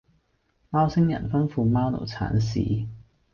[0.71, 2.87] 貓星人吩咐貓奴剷屎